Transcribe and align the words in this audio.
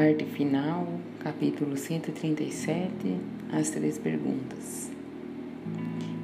Parte 0.00 0.24
final, 0.26 0.86
capítulo 1.18 1.76
137, 1.76 3.16
as 3.52 3.68
três 3.70 3.98
perguntas. 3.98 4.92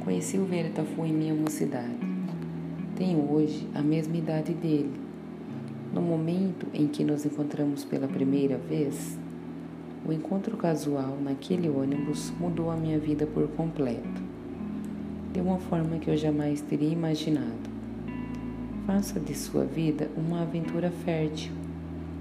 Conheci 0.00 0.38
o 0.38 0.44
Veritafu 0.44 1.06
em 1.06 1.12
minha 1.12 1.32
mocidade. 1.32 1.94
Tenho 2.96 3.32
hoje 3.32 3.68
a 3.72 3.80
mesma 3.80 4.16
idade 4.16 4.54
dele. 4.54 4.90
No 5.94 6.02
momento 6.02 6.66
em 6.74 6.88
que 6.88 7.04
nos 7.04 7.24
encontramos 7.24 7.84
pela 7.84 8.08
primeira 8.08 8.58
vez, 8.58 9.16
o 10.04 10.12
encontro 10.12 10.56
casual 10.56 11.16
naquele 11.22 11.68
ônibus 11.68 12.32
mudou 12.40 12.72
a 12.72 12.76
minha 12.76 12.98
vida 12.98 13.24
por 13.24 13.46
completo, 13.50 14.20
de 15.32 15.40
uma 15.40 15.58
forma 15.58 16.00
que 16.00 16.10
eu 16.10 16.16
jamais 16.16 16.60
teria 16.60 16.90
imaginado. 16.90 17.70
Faça 18.84 19.20
de 19.20 19.32
sua 19.32 19.64
vida 19.64 20.10
uma 20.16 20.42
aventura 20.42 20.90
fértil, 20.90 21.52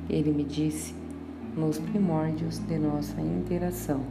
ele 0.08 0.32
me 0.32 0.44
disse 0.44 1.09
nos 1.56 1.80
primórdios 1.80 2.60
de 2.60 2.78
nossa 2.78 3.20
interação. 3.20 4.02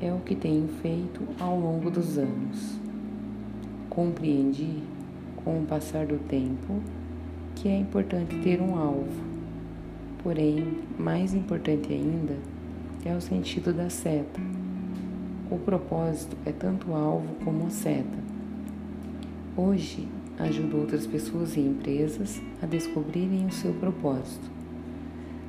É 0.00 0.12
o 0.12 0.18
que 0.18 0.34
tenho 0.34 0.68
feito 0.80 1.20
ao 1.38 1.58
longo 1.58 1.90
dos 1.90 2.18
anos. 2.18 2.78
Compreendi, 3.88 4.82
com 5.44 5.60
o 5.60 5.66
passar 5.66 6.06
do 6.06 6.18
tempo, 6.26 6.80
que 7.54 7.68
é 7.68 7.78
importante 7.78 8.36
ter 8.40 8.60
um 8.60 8.76
alvo. 8.76 9.24
Porém, 10.22 10.78
mais 10.98 11.34
importante 11.34 11.92
ainda 11.92 12.36
é 13.04 13.14
o 13.14 13.20
sentido 13.20 13.72
da 13.72 13.88
seta. 13.88 14.40
O 15.50 15.58
propósito 15.58 16.36
é 16.44 16.52
tanto 16.52 16.92
alvo 16.92 17.34
como 17.44 17.70
seta. 17.70 18.18
Hoje, 19.56 20.08
ajudo 20.38 20.78
outras 20.78 21.06
pessoas 21.06 21.56
e 21.56 21.60
empresas 21.60 22.42
a 22.60 22.66
descobrirem 22.66 23.46
o 23.46 23.52
seu 23.52 23.72
propósito 23.74 24.55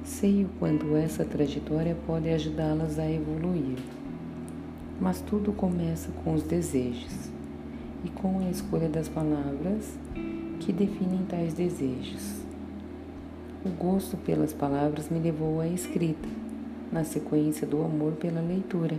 Sei 0.08 0.46
o 0.46 0.50
quanto 0.58 0.96
essa 0.96 1.26
trajetória 1.26 1.96
pode 2.08 2.30
ajudá-las 2.30 2.98
a 2.98 3.12
evoluir. 3.12 3.78
Mas 5.02 5.20
tudo 5.20 5.52
começa 5.52 6.10
com 6.24 6.34
os 6.34 6.44
desejos 6.44 7.30
e 8.06 8.10
com 8.10 8.40
a 8.40 8.50
escolha 8.50 8.88
das 8.88 9.10
palavras 9.10 9.96
que 10.62 10.72
definem 10.72 11.26
tais 11.28 11.54
desejos. 11.54 12.42
O 13.66 13.70
gosto 13.70 14.16
pelas 14.16 14.54
palavras 14.54 15.10
me 15.10 15.20
levou 15.20 15.60
à 15.60 15.68
escrita, 15.68 16.30
na 16.90 17.04
sequência 17.04 17.68
do 17.68 17.84
amor 17.84 18.14
pela 18.14 18.40
leitura. 18.40 18.98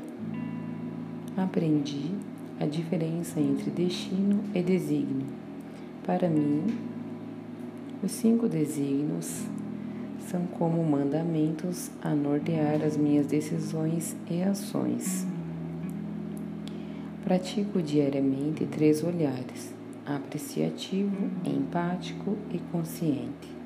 Aprendi 1.36 2.12
a 2.60 2.66
diferença 2.66 3.40
entre 3.40 3.70
destino 3.70 4.40
e 4.54 4.62
desígnio. 4.62 5.26
Para 6.04 6.28
mim, 6.28 6.66
os 8.04 8.12
cinco 8.12 8.46
desígnios 8.46 9.46
são 10.30 10.46
como 10.58 10.84
mandamentos 10.84 11.90
a 12.02 12.14
nortear 12.14 12.82
as 12.84 12.98
minhas 12.98 13.26
decisões 13.26 14.14
e 14.30 14.42
ações. 14.42 15.26
Pratico 17.24 17.80
diariamente 17.80 18.66
três 18.66 19.02
olhares: 19.02 19.74
apreciativo, 20.04 21.30
empático 21.44 22.36
e 22.50 22.58
consciente. 22.70 23.56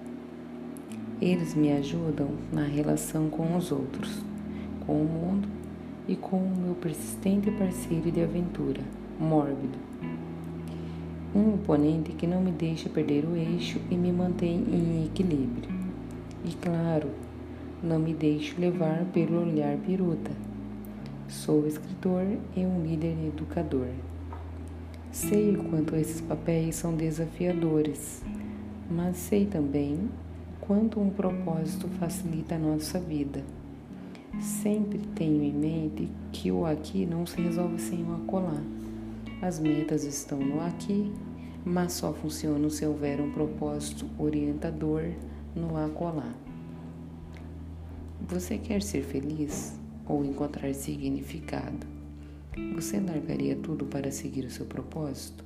Eles 1.20 1.54
me 1.54 1.72
ajudam 1.72 2.28
na 2.52 2.64
relação 2.64 3.28
com 3.28 3.56
os 3.56 3.72
outros, 3.72 4.22
com 4.86 5.02
o 5.02 5.04
mundo 5.04 5.48
e 6.06 6.14
com 6.14 6.36
o 6.36 6.56
meu 6.56 6.74
persistente 6.74 7.50
parceiro 7.50 8.10
de 8.10 8.22
aventura, 8.22 8.82
mórbido. 9.19 9.78
Um 11.34 11.54
oponente 11.54 12.12
que 12.12 12.26
não 12.26 12.41
me 12.41 12.52
deixa 12.52 12.88
perder 12.88 13.24
o 13.24 13.34
eixo 13.34 13.80
e 13.91 13.97
me 13.97 14.12
mantém 14.12 14.64
em 14.69 15.06
equilíbrio. 15.06 15.72
E 16.44 16.54
claro, 16.54 17.08
não 17.80 18.00
me 18.00 18.12
deixo 18.12 18.60
levar 18.60 19.04
pelo 19.12 19.42
olhar 19.42 19.76
piruta. 19.78 20.32
Sou 21.28 21.66
escritor 21.69 22.25
e 22.56 22.60
um 22.66 22.82
líder 22.82 23.16
educador. 23.28 23.86
Sei 25.12 25.56
o 25.56 25.62
quanto 25.64 25.94
esses 25.94 26.20
papéis 26.20 26.75
são 26.75 26.97
desafiadores, 26.97 28.25
mas 28.91 29.16
sei 29.19 29.47
também 29.47 30.10
quanto 30.60 30.98
um 30.98 31.10
propósito 31.10 31.86
facilita 32.00 32.56
a 32.56 32.58
nossa 32.58 32.98
vida. 32.98 33.44
Sempre 34.41 34.98
tenho 35.14 35.44
em 35.44 35.52
mente 35.52 36.08
que 36.32 36.50
o 36.50 36.66
aqui 36.66 37.06
não 37.06 37.25
se 37.25 37.41
resolve 37.41 37.78
sem 37.78 38.02
o 38.02 38.14
acolá. 38.14 38.60
As 39.41 39.60
metas 39.60 40.02
estão 40.02 40.38
no 40.38 40.60
aqui, 40.60 41.12
mas 41.64 41.92
só 41.92 42.12
funcionam 42.12 42.69
se 42.69 42.84
houver 42.84 43.20
um 43.20 43.31
propósito 43.31 44.06
orientador 44.19 45.04
no 45.54 45.76
acolá. 45.76 46.34
Você 48.28 48.56
quer 48.56 48.82
ser 48.82 49.02
feliz 49.02 49.78
ou 50.06 50.24
encontrar 50.24 50.72
significado? 50.74 51.86
Você 52.74 53.00
largaria 53.00 53.56
tudo 53.56 53.84
para 53.86 54.10
seguir 54.10 54.44
o 54.44 54.50
seu 54.50 54.66
propósito? 54.66 55.44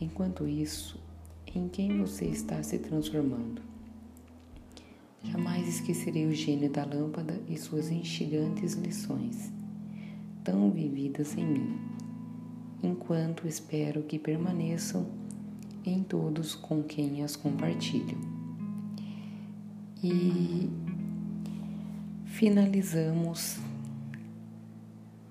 Enquanto 0.00 0.46
isso, 0.46 1.00
em 1.54 1.68
quem 1.68 1.98
você 1.98 2.26
está 2.26 2.62
se 2.62 2.78
transformando? 2.78 3.62
Jamais 5.22 5.66
esquecerei 5.66 6.26
o 6.26 6.34
gênio 6.34 6.70
da 6.70 6.84
lâmpada 6.84 7.40
e 7.48 7.56
suas 7.56 7.90
instigantes 7.90 8.74
lições, 8.74 9.50
tão 10.44 10.70
vividas 10.70 11.36
em 11.36 11.46
mim, 11.46 11.78
enquanto 12.82 13.48
espero 13.48 14.02
que 14.02 14.18
permaneçam 14.18 15.06
em 15.84 16.02
todos 16.02 16.54
com 16.54 16.82
quem 16.82 17.22
as 17.22 17.34
compartilho. 17.34 18.35
E 20.08 20.70
finalizamos 22.26 23.58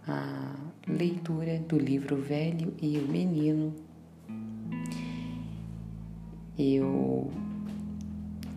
a 0.05 0.53
leitura 0.85 1.59
do 1.59 1.77
livro 1.77 2.17
Velho 2.17 2.73
e 2.81 2.97
o 2.97 3.07
Menino. 3.07 3.73
Eu 6.59 7.31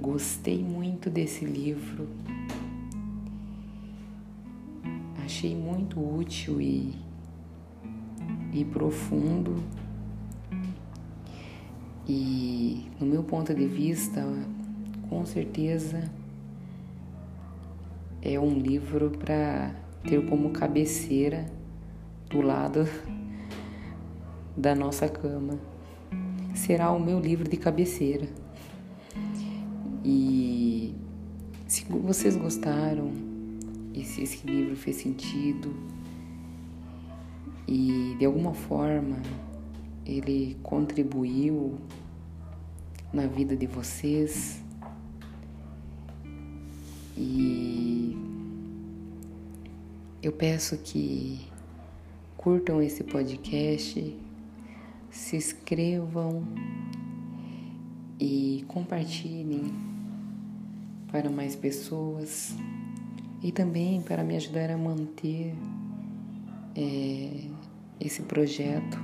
gostei 0.01 0.61
muito 0.61 1.09
desse 1.09 1.45
livro, 1.45 2.09
achei 5.25 5.55
muito 5.55 6.01
útil 6.01 6.61
e, 6.61 6.97
e 8.53 8.65
profundo. 8.65 9.63
E, 12.09 12.89
no 12.99 13.07
meu 13.07 13.23
ponto 13.23 13.55
de 13.55 13.69
vista, 13.69 14.25
com 15.09 15.25
certeza 15.25 16.11
é 18.21 18.39
um 18.39 18.59
livro 18.59 19.11
para 19.11 19.75
ter 20.03 20.25
como 20.29 20.51
cabeceira 20.51 21.47
do 22.29 22.41
lado 22.41 22.87
da 24.57 24.75
nossa 24.75 25.09
cama. 25.09 25.59
Será 26.55 26.91
o 26.91 27.01
meu 27.01 27.21
livro 27.21 27.49
de 27.49 27.57
cabeceira. 27.57 28.29
E 30.05 30.95
se 31.67 31.85
vocês 31.85 32.37
gostaram 32.37 33.13
e 33.95 34.05
se 34.05 34.23
esse 34.23 34.47
livro 34.47 34.77
fez 34.77 34.97
sentido 34.97 35.75
e 37.67 38.17
de 38.19 38.25
alguma 38.25 38.55
forma 38.55 39.17
ele 40.05 40.57
contribuiu 40.63 41.79
na 43.13 43.27
vida 43.27 43.57
de 43.57 43.67
vocês, 43.67 44.63
e 47.19 48.17
eu 50.23 50.31
peço 50.31 50.79
que 50.79 51.41
curtam 52.37 52.81
esse 52.81 53.03
podcast, 53.03 54.17
se 55.11 55.37
inscrevam 55.37 56.47
e 58.21 58.65
compartilhem 58.69 59.73
para 61.11 61.29
mais 61.29 61.57
pessoas 61.57 62.55
e 63.43 63.51
também 63.51 64.01
para 64.01 64.23
me 64.23 64.37
ajudar 64.37 64.71
a 64.71 64.79
manter 64.79 65.57
é, 66.77 67.49
esse 67.99 68.23
projeto. 68.23 68.97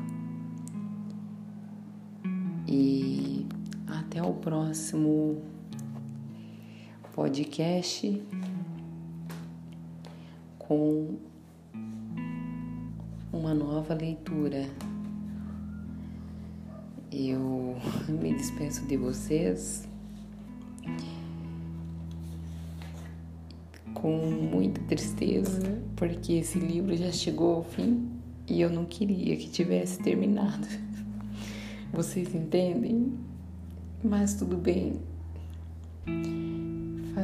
E 2.68 3.44
até 3.88 4.22
o 4.22 4.34
próximo 4.34 5.53
podcast 7.14 8.20
com 10.58 11.16
uma 13.32 13.54
nova 13.54 13.94
leitura. 13.94 14.68
Eu 17.12 17.76
me 18.20 18.34
despeço 18.34 18.84
de 18.86 18.96
vocês 18.96 19.88
com 23.94 24.16
muita 24.18 24.80
tristeza, 24.82 25.80
porque 25.94 26.32
esse 26.32 26.58
livro 26.58 26.96
já 26.96 27.12
chegou 27.12 27.54
ao 27.54 27.62
fim 27.62 28.10
e 28.48 28.60
eu 28.60 28.68
não 28.68 28.84
queria 28.84 29.36
que 29.36 29.48
tivesse 29.48 30.02
terminado. 30.02 30.66
Vocês 31.92 32.34
entendem? 32.34 33.16
Mas 34.02 34.34
tudo 34.34 34.56
bem 34.56 35.00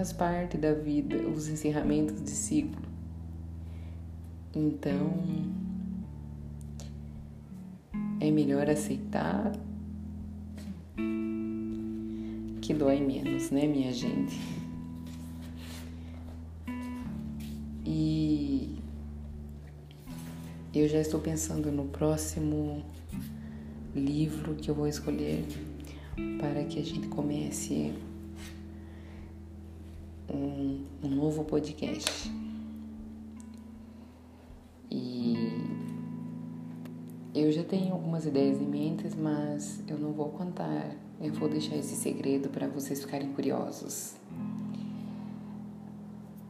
faz 0.01 0.15
parte 0.15 0.57
da 0.57 0.73
vida, 0.73 1.15
os 1.29 1.47
encerramentos 1.49 2.25
de 2.25 2.31
ciclo. 2.31 2.83
Então, 4.55 5.13
é 8.19 8.31
melhor 8.31 8.71
aceitar 8.71 9.53
que 12.63 12.73
dói 12.73 12.99
menos, 13.01 13.51
né, 13.51 13.67
minha 13.67 13.93
gente? 13.93 14.41
E 17.85 18.79
eu 20.75 20.89
já 20.89 21.01
estou 21.01 21.21
pensando 21.21 21.71
no 21.71 21.85
próximo 21.85 22.83
livro 23.95 24.55
que 24.55 24.71
eu 24.71 24.75
vou 24.75 24.89
escolher 24.89 25.45
para 26.39 26.65
que 26.65 26.79
a 26.79 26.83
gente 26.83 27.07
comece 27.09 27.93
um, 30.33 30.85
um 31.03 31.09
novo 31.09 31.45
podcast. 31.45 32.31
E 34.91 35.37
eu 37.35 37.51
já 37.53 37.63
tenho 37.63 37.93
algumas 37.93 38.27
ideias 38.27 38.61
em 38.61 38.67
mente, 38.67 39.09
mas 39.17 39.83
eu 39.89 39.99
não 39.99 40.13
vou 40.13 40.31
contar. 40.31 40.95
Eu 41.21 41.33
vou 41.35 41.49
deixar 41.49 41.77
esse 41.77 41.95
segredo 41.97 42.49
para 42.49 42.67
vocês 42.69 43.03
ficarem 43.03 43.33
curiosos. 43.33 44.15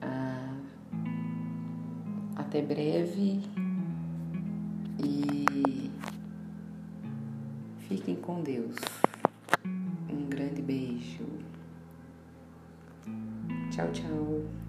Ah, 0.01 0.57
até 2.37 2.63
breve 2.63 3.41
e 5.05 5.91
fiquem 7.89 8.17
com 8.17 8.43
Deus. 8.43 8.77
Um 10.09 10.29
grande 10.29 10.63
beijo. 10.63 11.27
Tchau, 13.71 13.87
tchau. 13.93 14.60